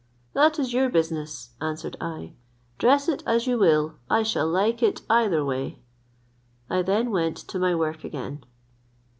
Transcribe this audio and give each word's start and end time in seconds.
"That 0.33 0.57
is 0.57 0.73
your 0.73 0.89
business," 0.89 1.51
answered 1.61 1.95
I; 2.01 2.33
"dress 2.79 3.07
it 3.07 3.21
as 3.27 3.45
you 3.45 3.59
will, 3.59 3.99
I 4.09 4.23
shall 4.23 4.47
like 4.47 4.81
it 4.81 5.03
either 5.11 5.45
way." 5.45 5.77
I 6.71 6.81
then 6.81 7.11
went 7.11 7.37
to 7.37 7.59
my 7.59 7.75
work 7.75 8.03
again. 8.03 8.43